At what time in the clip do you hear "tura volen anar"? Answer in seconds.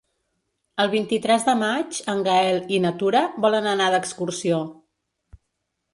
3.03-3.91